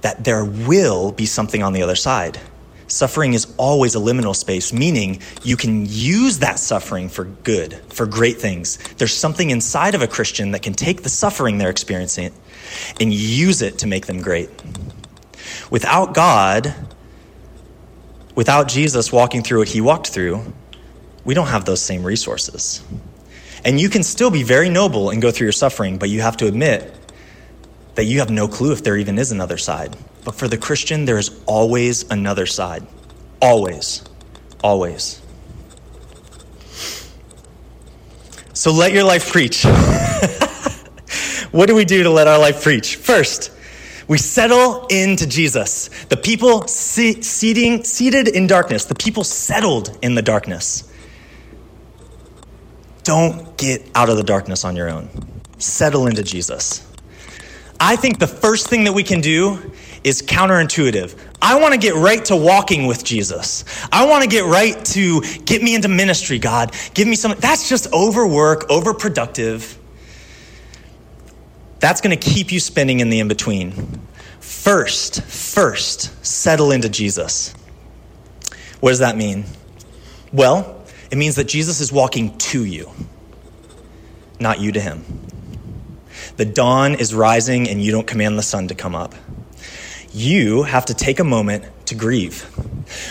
[0.00, 2.40] that there will be something on the other side.
[2.86, 8.06] Suffering is always a liminal space, meaning you can use that suffering for good, for
[8.06, 8.76] great things.
[8.98, 12.32] There's something inside of a Christian that can take the suffering they're experiencing
[13.00, 14.50] and use it to make them great.
[15.70, 16.74] Without God,
[18.34, 20.52] without Jesus walking through what he walked through,
[21.24, 22.82] we don't have those same resources.
[23.64, 26.36] And you can still be very noble and go through your suffering, but you have
[26.38, 26.94] to admit
[27.94, 29.96] that you have no clue if there even is another side.
[30.24, 32.86] But for the Christian, there is always another side.
[33.40, 34.02] Always.
[34.62, 35.20] Always.
[38.52, 39.64] So let your life preach.
[41.50, 42.96] what do we do to let our life preach?
[42.96, 43.50] First,
[44.08, 45.88] we settle into Jesus.
[46.04, 50.90] The people seating, seated in darkness, the people settled in the darkness.
[53.04, 55.08] Don't get out of the darkness on your own.
[55.58, 56.86] Settle into Jesus.
[57.78, 61.18] I think the first thing that we can do is counterintuitive.
[61.40, 63.64] I want to get right to walking with Jesus.
[63.92, 66.74] I want to get right to get me into ministry, God.
[66.94, 67.34] Give me some.
[67.38, 69.76] That's just overwork, overproductive.
[71.80, 74.00] That's going to keep you spinning in the in between.
[74.40, 77.52] First, first, settle into Jesus.
[78.80, 79.44] What does that mean?
[80.32, 80.73] Well,
[81.14, 82.90] it means that Jesus is walking to you,
[84.40, 85.04] not you to him.
[86.36, 89.14] The dawn is rising and you don't command the sun to come up.
[90.12, 92.42] You have to take a moment to grieve.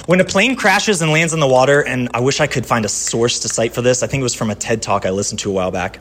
[0.06, 2.84] When a plane crashes and lands in the water, and I wish I could find
[2.84, 5.12] a source to cite for this, I think it was from a TED talk I
[5.12, 6.00] listened to a while back.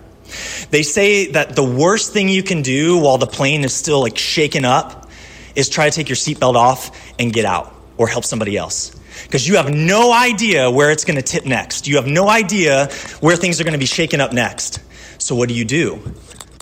[0.72, 4.18] They say that the worst thing you can do while the plane is still like
[4.18, 5.08] shaken up
[5.54, 8.92] is try to take your seatbelt off and get out or help somebody else.
[9.24, 11.86] Because you have no idea where it's going to tip next.
[11.86, 12.88] You have no idea
[13.20, 14.80] where things are going to be shaken up next.
[15.18, 16.00] So, what do you do?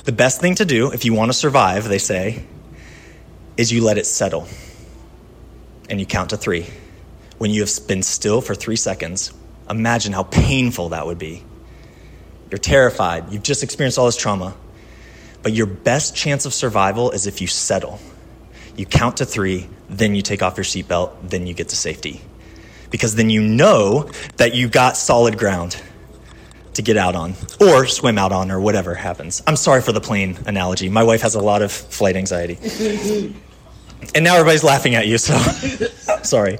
[0.04, 2.44] The best thing to do if you want to survive, they say,
[3.56, 4.46] is you let it settle.
[5.88, 6.66] And you count to three.
[7.38, 9.32] When you have been still for three seconds,
[9.68, 11.44] imagine how painful that would be.
[12.50, 13.32] You're terrified.
[13.32, 14.54] You've just experienced all this trauma.
[15.42, 17.98] But your best chance of survival is if you settle.
[18.76, 22.20] You count to three, then you take off your seatbelt, then you get to safety.
[22.90, 25.81] Because then you know that you got solid ground
[26.74, 29.42] to get out on or swim out on or whatever happens.
[29.46, 30.88] I'm sorry for the plane analogy.
[30.88, 32.59] My wife has a lot of flight anxiety.
[34.14, 35.37] and now everybody's laughing at you, so
[36.22, 36.59] sorry.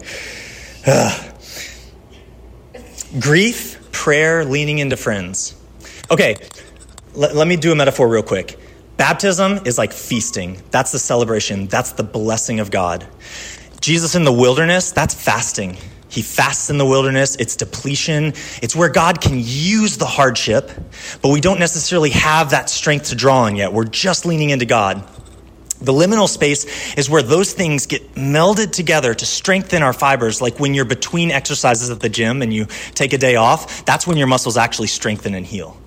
[3.19, 5.57] Grief, prayer, leaning into friends.
[6.11, 6.37] Okay,
[7.15, 8.59] let, let me do a metaphor real quick.
[8.97, 10.61] Baptism is like feasting.
[10.71, 11.67] That's the celebration.
[11.67, 13.07] That's the blessing of God.
[13.81, 15.79] Jesus in the wilderness, that's fasting.
[16.11, 17.37] He fasts in the wilderness.
[17.37, 18.35] It's depletion.
[18.63, 20.71] It's where God can use the hardship,
[21.23, 23.73] but we don't necessarily have that strength to draw on yet.
[23.73, 25.07] We're just leaning into God.
[25.81, 30.43] The liminal space is where those things get melded together to strengthen our fibers.
[30.43, 34.07] Like when you're between exercises at the gym and you take a day off, that's
[34.07, 35.81] when your muscles actually strengthen and heal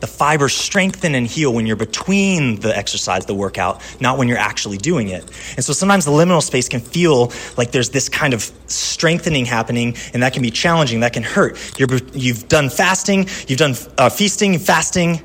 [0.00, 4.38] the fibers strengthen and heal when you're between the exercise, the workout, not when you're
[4.38, 5.22] actually doing it.
[5.56, 9.96] And so sometimes the liminal space can feel like there's this kind of strengthening happening,
[10.12, 11.00] and that can be challenging.
[11.00, 11.56] That can hurt.
[11.78, 15.22] you have done fasting, you've done uh, feasting, fasting,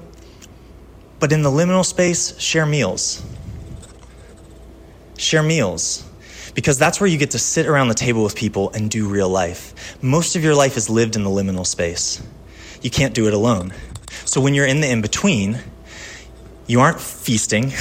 [1.19, 3.23] but in the liminal space, share meals.
[5.17, 6.07] Share meals
[6.53, 9.29] because that's where you get to sit around the table with people and do real
[9.29, 10.01] life.
[10.01, 12.21] Most of your life is lived in the liminal space.
[12.81, 13.73] You can't do it alone.
[14.31, 15.59] So when you're in the in between,
[16.65, 17.73] you aren't feasting,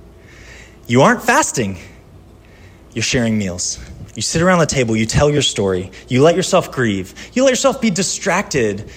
[0.86, 1.76] you aren't fasting,
[2.94, 3.78] you're sharing meals.
[4.14, 7.50] You sit around the table, you tell your story, you let yourself grieve, you let
[7.50, 8.90] yourself be distracted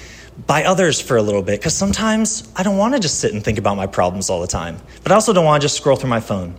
[0.45, 3.43] by others for a little bit because sometimes I don't want to just sit and
[3.43, 5.97] think about my problems all the time, but I also don't want to just scroll
[5.97, 6.56] through my phone.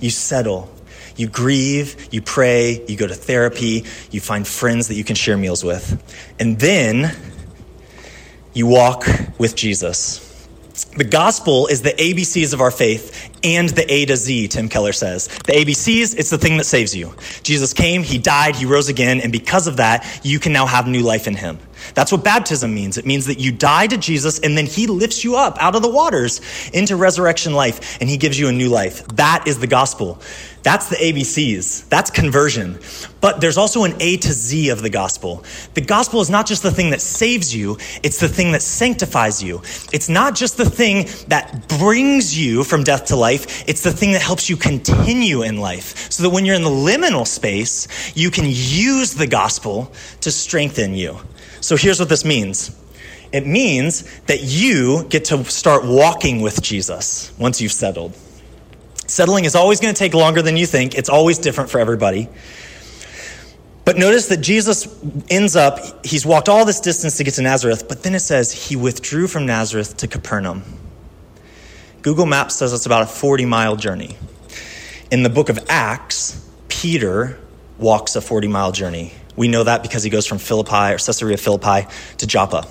[0.00, 0.70] You settle,
[1.16, 5.38] you grieve, you pray, you go to therapy, you find friends that you can share
[5.38, 5.98] meals with.
[6.38, 7.16] And then
[8.56, 9.04] you walk
[9.38, 10.22] with Jesus.
[10.96, 14.94] The gospel is the ABCs of our faith and the A to Z, Tim Keller
[14.94, 15.28] says.
[15.28, 17.14] The ABCs, it's the thing that saves you.
[17.42, 20.86] Jesus came, he died, he rose again, and because of that, you can now have
[20.86, 21.58] new life in him.
[21.94, 22.98] That's what baptism means.
[22.98, 25.82] It means that you die to Jesus and then he lifts you up out of
[25.82, 26.40] the waters
[26.72, 29.06] into resurrection life and he gives you a new life.
[29.08, 30.20] That is the gospel.
[30.66, 31.88] That's the ABCs.
[31.90, 32.80] That's conversion.
[33.20, 35.44] But there's also an A to Z of the gospel.
[35.74, 39.40] The gospel is not just the thing that saves you, it's the thing that sanctifies
[39.40, 39.62] you.
[39.92, 44.10] It's not just the thing that brings you from death to life, it's the thing
[44.14, 46.10] that helps you continue in life.
[46.10, 50.96] So that when you're in the liminal space, you can use the gospel to strengthen
[50.96, 51.20] you.
[51.60, 52.76] So here's what this means.
[53.32, 58.16] It means that you get to start walking with Jesus once you've settled.
[59.06, 62.28] Settling is always going to take longer than you think, it's always different for everybody.
[63.84, 64.88] But notice that Jesus
[65.30, 68.50] ends up, he's walked all this distance to get to Nazareth, but then it says
[68.50, 70.64] he withdrew from Nazareth to Capernaum.
[72.02, 74.16] Google Maps says it's about a 40 mile journey.
[75.12, 77.38] In the book of Acts, Peter
[77.78, 79.12] walks a 40 mile journey.
[79.36, 81.86] We know that because he goes from Philippi or Caesarea Philippi
[82.18, 82.66] to Joppa.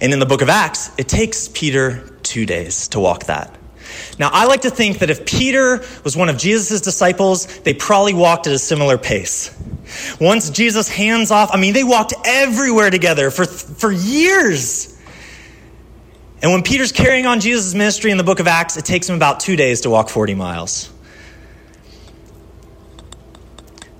[0.00, 3.58] And in the book of Acts, it takes Peter two days to walk that.
[4.18, 8.14] Now, I like to think that if Peter was one of Jesus' disciples, they probably
[8.14, 9.54] walked at a similar pace.
[10.20, 14.98] Once Jesus hands off, I mean, they walked everywhere together for, for years.
[16.40, 19.16] And when Peter's carrying on Jesus' ministry in the book of Acts, it takes him
[19.16, 20.90] about two days to walk 40 miles.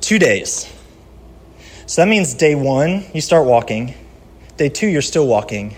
[0.01, 0.70] Two days.
[1.93, 3.93] So that means day one, you start walking.
[4.57, 5.76] Day two, you're still walking.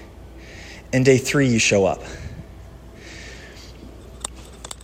[0.93, 2.05] And day three, you show up.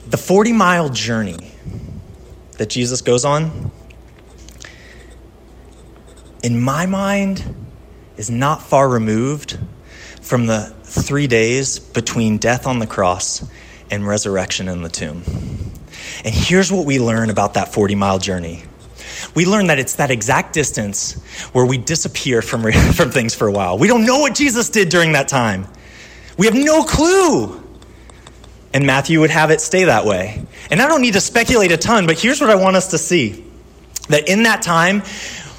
[0.09, 1.53] The 40 mile journey
[2.59, 3.71] that Jesus goes on,
[6.43, 7.55] in my mind,
[8.17, 9.57] is not far removed
[10.21, 13.49] from the three days between death on the cross
[13.89, 15.23] and resurrection in the tomb.
[16.25, 18.65] And here's what we learn about that 40 mile journey
[19.35, 21.21] we learn that it's that exact distance
[21.53, 23.79] where we disappear from, from things for a while.
[23.79, 25.67] We don't know what Jesus did during that time,
[26.37, 27.59] we have no clue.
[28.73, 30.47] And Matthew would have it stay that way.
[30.71, 32.99] And I don't need to speculate a ton, but here's what I want us to
[32.99, 33.45] see
[34.09, 35.03] that in that time,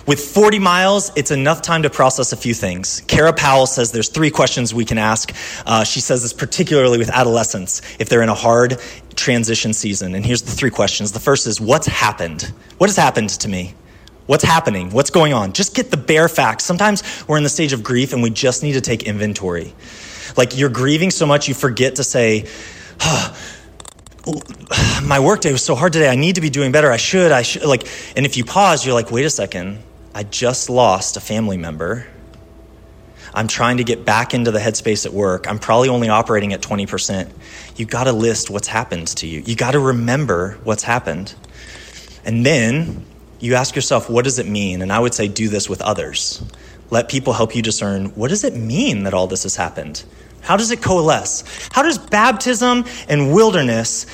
[0.07, 3.01] with 40 miles, it's enough time to process a few things.
[3.07, 5.33] Kara Powell says there's three questions we can ask.
[5.65, 8.79] Uh, she says this particularly with adolescents if they're in a hard
[9.15, 10.15] transition season.
[10.15, 11.11] And here's the three questions.
[11.11, 12.51] The first is What's happened?
[12.77, 13.75] What has happened to me?
[14.25, 14.89] What's happening?
[14.91, 15.53] What's going on?
[15.53, 16.63] Just get the bare facts.
[16.63, 19.73] Sometimes we're in the stage of grief and we just need to take inventory.
[20.37, 22.47] Like you're grieving so much, you forget to say,
[23.01, 23.37] oh,
[25.03, 26.09] my workday was so hard today.
[26.09, 26.91] I need to be doing better.
[26.91, 27.31] I should.
[27.31, 27.63] I should.
[27.63, 29.79] Like, and if you pause, you're like, wait a second.
[30.13, 32.05] I just lost a family member.
[33.33, 35.47] I'm trying to get back into the headspace at work.
[35.47, 37.31] I'm probably only operating at 20%.
[37.77, 39.41] You got to list what's happened to you.
[39.45, 41.33] You got to remember what's happened.
[42.25, 43.05] And then
[43.39, 44.81] you ask yourself, what does it mean?
[44.81, 46.43] And I would say, do this with others.
[46.89, 50.03] Let people help you discern what does it mean that all this has happened?
[50.41, 51.69] How does it coalesce?
[51.71, 54.07] How does baptism and wilderness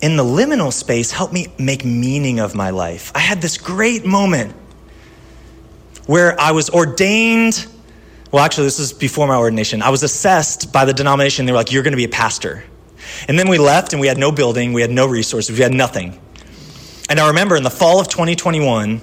[0.00, 3.12] in the liminal space help me make meaning of my life?
[3.14, 4.54] I had this great moment
[6.06, 7.66] where I was ordained.
[8.30, 9.82] Well, actually, this is before my ordination.
[9.82, 11.46] I was assessed by the denomination.
[11.46, 12.64] They were like, You're going to be a pastor.
[13.28, 15.72] And then we left and we had no building, we had no resources, we had
[15.72, 16.20] nothing.
[17.08, 19.02] And I remember in the fall of 2021,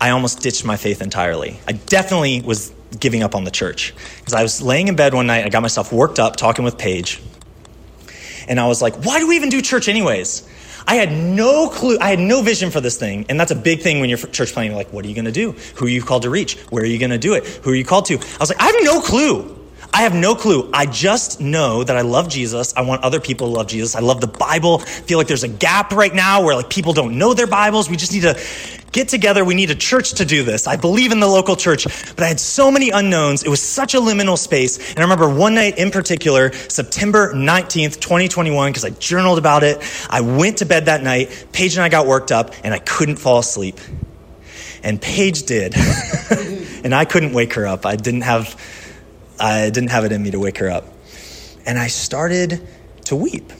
[0.00, 1.58] I almost ditched my faith entirely.
[1.66, 5.26] I definitely was giving up on the church because I was laying in bed one
[5.26, 5.44] night.
[5.44, 7.20] I got myself worked up talking with Paige.
[8.48, 10.48] And I was like, why do we even do church anyways?
[10.86, 11.98] I had no clue.
[12.00, 13.26] I had no vision for this thing.
[13.28, 14.76] And that's a big thing when you're church planting.
[14.76, 15.52] Like, what are you going to do?
[15.76, 16.58] Who are you called to reach?
[16.70, 17.46] Where are you going to do it?
[17.46, 18.14] Who are you called to?
[18.14, 19.59] I was like, I have no clue.
[19.92, 20.70] I have no clue.
[20.72, 22.74] I just know that I love Jesus.
[22.76, 23.94] I want other people to love Jesus.
[23.96, 24.80] I love the Bible.
[24.82, 27.90] I feel like there's a gap right now where like people don't know their Bibles.
[27.90, 28.38] We just need to
[28.92, 29.44] get together.
[29.44, 30.66] We need a church to do this.
[30.66, 31.84] I believe in the local church,
[32.14, 33.42] but I had so many unknowns.
[33.42, 34.90] It was such a liminal space.
[34.90, 39.82] And I remember one night in particular, September 19th, 2021, because I journaled about it.
[40.08, 41.46] I went to bed that night.
[41.52, 43.78] Paige and I got worked up and I couldn't fall asleep.
[44.82, 45.74] And Paige did.
[46.84, 47.84] and I couldn't wake her up.
[47.84, 48.56] I didn't have,
[49.40, 50.84] I didn't have it in me to wake her up.
[51.66, 52.66] And I started
[53.06, 53.52] to weep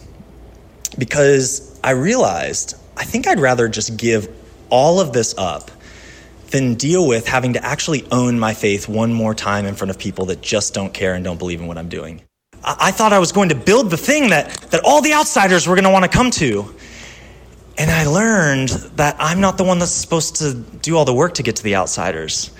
[0.98, 4.28] because I realized I think I'd rather just give
[4.68, 5.70] all of this up
[6.50, 9.98] than deal with having to actually own my faith one more time in front of
[9.98, 12.22] people that just don't care and don't believe in what I'm doing.
[12.62, 15.74] I thought I was going to build the thing that, that all the outsiders were
[15.74, 16.74] going to want to come to.
[17.78, 21.34] And I learned that I'm not the one that's supposed to do all the work
[21.34, 22.50] to get to the outsiders.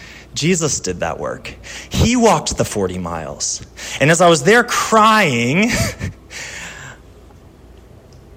[0.40, 1.54] Jesus did that work.
[1.90, 3.60] He walked the 40 miles.
[4.00, 5.70] And as I was there crying,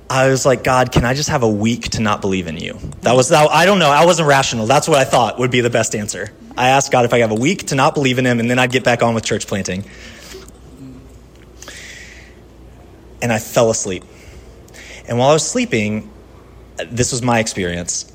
[0.10, 2.78] I was like, God, can I just have a week to not believe in you?
[3.04, 4.66] That was, I don't know, I wasn't rational.
[4.66, 6.34] That's what I thought would be the best answer.
[6.58, 8.60] I asked God if I have a week to not believe in him, and then
[8.60, 9.86] I'd get back on with church planting.
[13.22, 14.04] And I fell asleep.
[15.08, 16.12] And while I was sleeping,
[16.86, 18.12] this was my experience.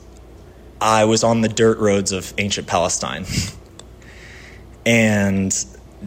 [0.79, 3.25] I was on the dirt roads of ancient Palestine.
[4.89, 5.55] and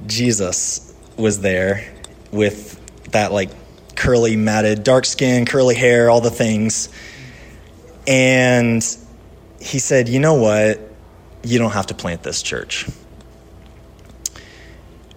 [0.07, 1.88] Jesus was there
[2.32, 2.79] with
[3.11, 3.51] that like
[3.95, 6.89] curly, matted, dark skin, curly hair, all the things.
[8.07, 8.84] And
[9.59, 10.82] he said, You know what?
[11.43, 12.89] You don't have to plant this church.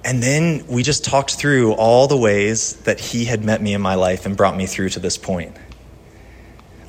[0.05, 3.81] And then we just talked through all the ways that he had met me in
[3.81, 5.57] my life and brought me through to this point.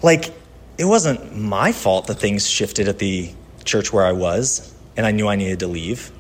[0.02, 0.34] Like,
[0.78, 3.32] it wasn't my fault that things shifted at the
[3.64, 6.12] church where I was, and I knew I needed to leave.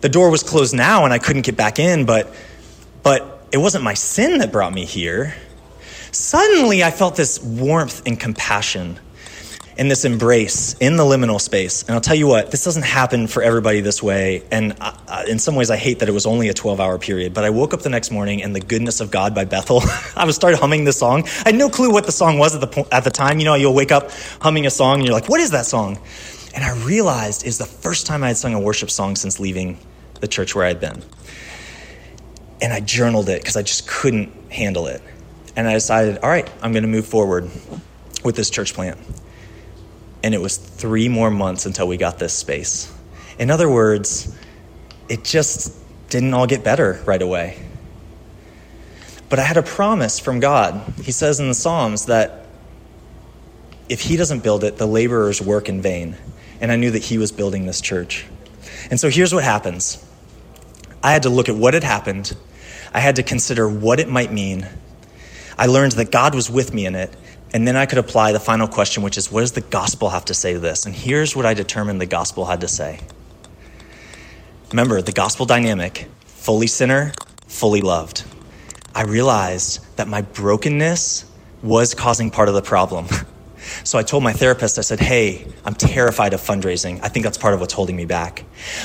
[0.00, 2.32] The door was closed now and I couldn't get back in, but
[3.02, 5.34] but it wasn't my sin that brought me here.
[6.12, 8.98] Suddenly, I felt this warmth and compassion.
[9.78, 11.84] in this embrace in the liminal space.
[11.84, 14.42] And I'll tell you what, this doesn't happen for everybody this way.
[14.50, 17.32] And I, in some ways, I hate that it was only a 12 hour period.
[17.32, 19.80] But I woke up the next morning and the goodness of God by Bethel,
[20.16, 21.22] I was started humming this song.
[21.46, 23.38] I had no clue what the song was at the, at the time.
[23.38, 25.98] You know, you'll wake up humming a song and you're like, what is that song?
[26.58, 29.78] And I realized is the first time I had sung a worship song since leaving
[30.18, 31.04] the church where I'd been.
[32.60, 35.00] And I journaled it because I just couldn't handle it.
[35.54, 37.48] And I decided, all right, I'm going to move forward
[38.24, 38.98] with this church plant
[40.22, 42.92] and it was three more months until we got this space.
[43.38, 44.36] In other words,
[45.08, 45.72] it just
[46.10, 47.56] didn't all get better right away.
[49.28, 50.82] But I had a promise from God.
[51.02, 52.46] He says in the Psalms that
[53.88, 56.16] if He doesn't build it, the laborers work in vain.
[56.60, 58.26] And I knew that He was building this church.
[58.90, 60.04] And so here's what happens
[61.02, 62.36] I had to look at what had happened,
[62.92, 64.66] I had to consider what it might mean.
[65.56, 67.14] I learned that God was with me in it,
[67.52, 70.24] and then I could apply the final question, which is what does the gospel have
[70.26, 70.86] to say to this?
[70.86, 73.00] And here's what I determined the gospel had to say.
[74.70, 77.12] Remember, the gospel dynamic fully sinner,
[77.46, 78.24] fully loved.
[78.94, 81.24] I realized that my brokenness
[81.62, 83.06] was causing part of the problem.
[83.88, 87.00] So I told my therapist, I said, hey, I'm terrified of fundraising.
[87.02, 88.44] I think that's part of what's holding me back.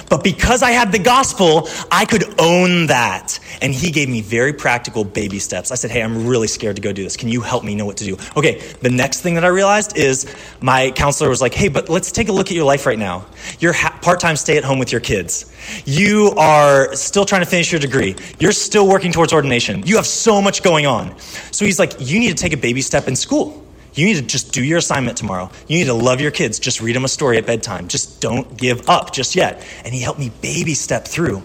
[0.10, 3.38] But because I had the gospel, I could own that.
[3.62, 5.72] And he gave me very practical baby steps.
[5.72, 7.18] I said, hey, I'm really scared to go do this.
[7.18, 8.16] Can you help me know what to do?
[8.38, 12.10] Okay, the next thing that I realized is my counselor was like, hey, but let's
[12.10, 13.26] take a look at your life right now.
[13.60, 15.54] You're ha- part time stay at home with your kids.
[15.84, 18.16] You are still trying to finish your degree.
[18.40, 19.86] You're still working towards ordination.
[19.86, 21.20] You have so much going on.
[21.52, 23.63] So he's like, you need to take a baby step in school.
[23.94, 25.52] You need to just do your assignment tomorrow.
[25.68, 26.60] You need to love your kids.
[26.60, 27.88] Just read them a story at bedtime.
[27.88, 29.66] Just don't give up just yet.
[29.86, 31.44] And he helped me baby step through.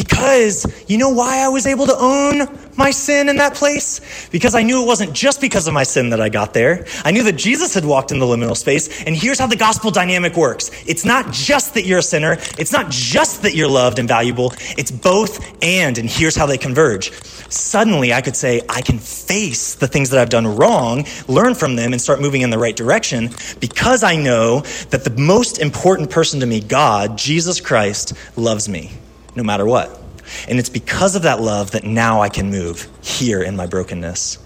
[0.00, 4.00] Because you know why I was able to own my sin in that place?
[4.30, 6.86] Because I knew it wasn't just because of my sin that I got there.
[7.04, 9.02] I knew that Jesus had walked in the liminal space.
[9.02, 12.72] And here's how the gospel dynamic works it's not just that you're a sinner, it's
[12.72, 15.98] not just that you're loved and valuable, it's both and.
[15.98, 17.12] And here's how they converge.
[17.52, 21.76] Suddenly, I could say, I can face the things that I've done wrong, learn from
[21.76, 23.28] them, and start moving in the right direction
[23.60, 28.92] because I know that the most important person to me, God, Jesus Christ, loves me
[29.34, 30.00] no matter what.
[30.48, 34.38] And it's because of that love that now I can move here in my brokenness.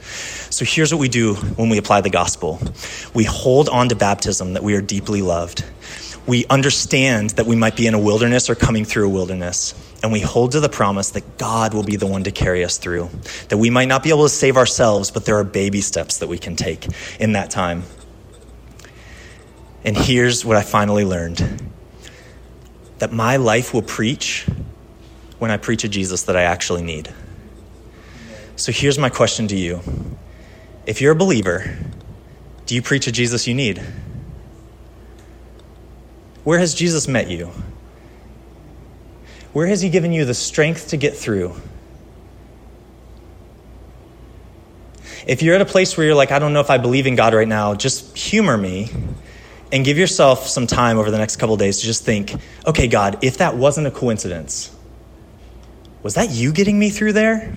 [0.51, 2.61] So here's what we do when we apply the gospel
[3.13, 5.65] we hold on to baptism that we are deeply loved.
[6.27, 9.75] We understand that we might be in a wilderness or coming through a wilderness.
[10.03, 12.79] And we hold to the promise that God will be the one to carry us
[12.79, 13.11] through.
[13.49, 16.29] That we might not be able to save ourselves, but there are baby steps that
[16.29, 16.87] we can take
[17.21, 17.85] in that time.
[19.85, 21.71] And here's what I finally learned
[22.99, 24.47] that my life will preach
[25.39, 27.13] when I preach a Jesus that I actually need.
[28.57, 29.81] So here's my question to you
[30.87, 31.77] If you're a believer,
[32.67, 33.83] do you preach a Jesus you need?
[36.45, 37.51] Where has Jesus met you?
[39.53, 41.55] Where has He given you the strength to get through?
[45.27, 47.17] If you're at a place where you're like, I don't know if I believe in
[47.17, 48.91] God right now, just humor me
[49.73, 52.35] and give yourself some time over the next couple days to just think,
[52.67, 54.74] okay, God, if that wasn't a coincidence,
[56.05, 57.53] was that you getting me through there?